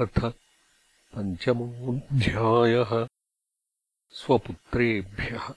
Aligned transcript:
अथ 0.00 0.32
पञ्चमोऽध्यायः। 1.14 3.06
स्वपुत्रेभ्यः 4.10 5.54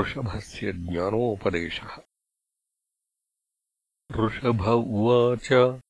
ऋषभस्य 0.00 0.72
ज्ञानोपदेशः। 0.72 1.98
ऋषभ 4.20 4.68
उवाच 4.68 5.80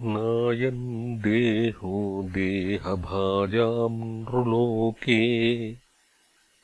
नायम् 0.00 1.18
देहो 1.18 2.22
देहभाजाम् 2.22 4.02
नृलोके 4.02 5.72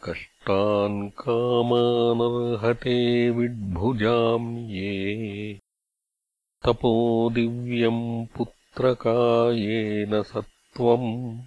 कष्टान् 0.05 1.11
कामानर्हते 1.11 3.31
विड्भुजाम् 3.31 4.59
ये। 4.59 5.61
तपोदिव्यम् 6.65 8.27
पुत्र 8.27 8.62
पुत्रकायेन 8.73 10.23
सत्त्वम्। 10.23 11.41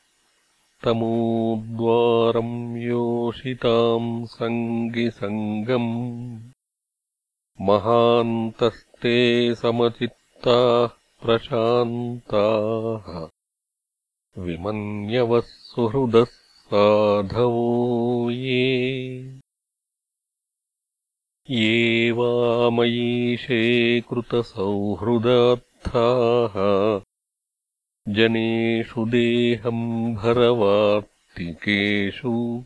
तमोद्वारम् 0.83 2.77
योषिताम् 2.77 4.25
सङ्गिसङ्गम्। 4.25 6.39
महान्तस्ते 7.61 9.55
समचित्ताः 9.55 10.98
प्रशान्ताः। 11.25 13.29
विमन्यवः 14.43 15.41
सुहृदः 15.41 16.25
साधवो 16.25 18.31
ये। 18.31 19.39
ये 21.49 22.11
वामयीशे 22.11 24.01
कृतसौहृदार्थाः 24.01 27.01
जनेषु 28.13 29.05
देहम् 29.05 30.15
भरवार्तिकेषु। 30.15 32.63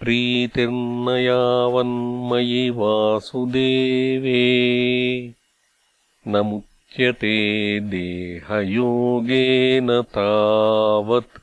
प्रीतिर्न 0.00 1.06
यावन्मयि 1.18 2.64
वासुदेवे 2.78 4.42
न 6.28 6.32
मुच्यते 6.50 7.36
देहयोगेन 7.92 9.88
तावत् 10.16 11.40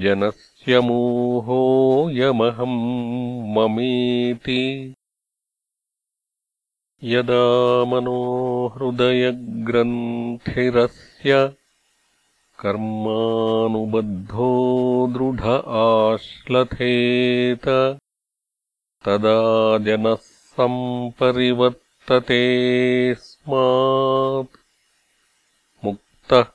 जनस्य 0.00 0.80
मोहोऽयमहम् 0.80 3.54
ममेति। 3.54 4.94
यदा 7.04 7.84
मनो 7.84 8.68
हृदयग्रन्थिरस्य 8.68 11.54
कर्मानुबद्धो 12.58 15.06
दृढ 15.06 15.64
आश्लथेत। 15.68 17.98
तदा 19.04 19.78
जनः 19.78 20.18
सम्परिवर्तते 20.22 22.44
स्मात्। 23.14 24.56
मुक्तः 25.84 26.46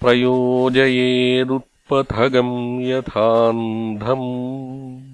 प्रयोजयेदुत्पथगम् 0.00 2.82
यथान्धम् 2.82 5.07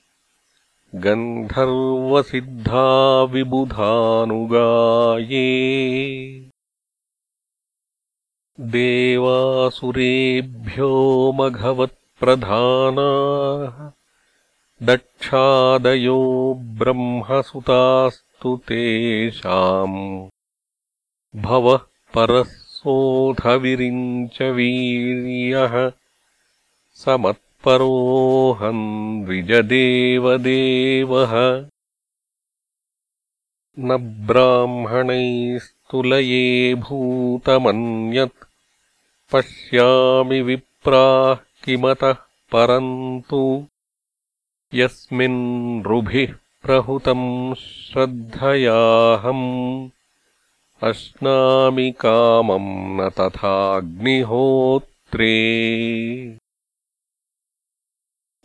गन्धर्वसिद्धा 0.94 3.22
विबुधानुगाये 3.22 5.50
देवासुरेभ्यो 8.60 11.32
मघवत्प्रधानाः। 11.32 13.90
दक्षादयो 14.86 16.54
ब्रह्मसुतास्तु 16.58 18.56
तेषाम्। 18.56 20.28
भवः 21.36 21.80
परः 22.14 22.63
सोऽथविरिञ्चवीर्यः 22.84 25.74
समत् 27.02 27.40
परोऽहम् 27.64 28.82
द्विजदेवदेवः 29.24 31.32
न 33.86 33.88
ब्राह्मणैस्तुलये 34.26 36.42
भूतमन्यत् 36.84 38.44
पश्यामि 39.32 40.40
विप्राः 40.48 41.40
किमतः 41.64 42.16
परन्तु 42.52 43.40
यस्मिन्रुभिः 44.80 46.32
प्रहुतम् 46.64 47.28
श्रद्धयाहम् 47.64 49.46
अश्नामि 50.88 51.88
कामम् 52.00 52.96
न 52.96 52.98
तथाग्निहोत्रे 53.18 55.36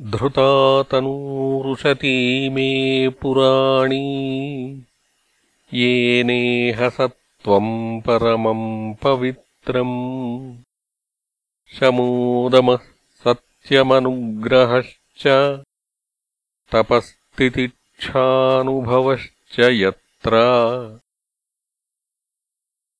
धृतातनूरुषती 0.01 2.17
मे 2.49 3.09
पुराणी 3.09 4.05
येनेह 5.73 6.89
सत्त्वम् 6.89 8.01
परमम् 8.01 8.93
पवित्रम्। 9.03 10.57
शमोदमः 11.75 12.79
सत्यमनुग्रहश्च 13.23 15.23
तपस्तितिक्षानुभवश्च 16.71 19.55
यत्र 19.59 20.33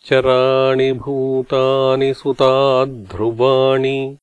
चराणि 0.10 0.92
भूतानि 0.92 2.14
सुताध्रुवाणि 2.14 4.18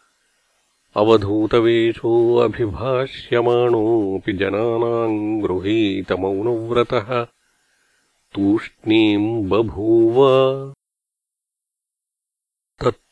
अवधूतवेषो 1.02 2.14
अभिभाष्यमाणोऽपि 2.46 4.34
जनानाम् 4.42 5.18
गृहीतमौनव्रतः 5.46 7.10
तूष्णीम् 8.36 9.30
बभूव 9.50 10.18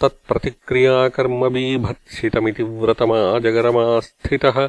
तत्प्रतिक्रियाकर्मबीभत्सितमिति 0.00 2.62
व्रतमाजगरमास्थितः 2.62 4.68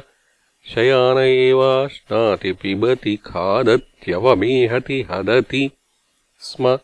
शयान 0.68 1.18
एवाश्नाति 1.18 2.52
पिबति 2.52 3.16
खादत्यवमेहति 3.16 5.06
हदति 5.10 5.70
स्म। 6.38 6.78